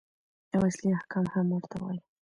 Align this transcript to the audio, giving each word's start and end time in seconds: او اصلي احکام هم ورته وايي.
او 0.53 0.59
اصلي 0.69 0.89
احکام 0.99 1.25
هم 1.33 1.47
ورته 1.51 1.75
وايي. 1.81 2.01